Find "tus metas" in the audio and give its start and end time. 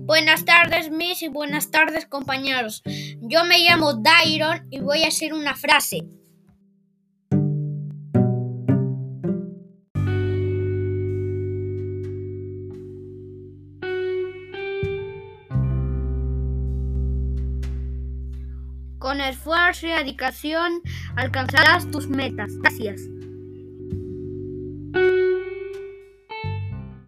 21.90-22.52